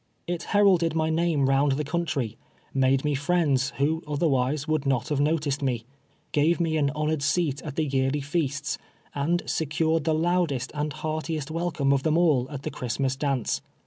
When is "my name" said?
0.95-1.47